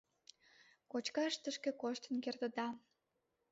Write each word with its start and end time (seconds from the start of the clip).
Кочкаш 0.91 1.33
тышке 1.43 1.71
коштын 1.81 2.15
кертыда. 2.23 2.67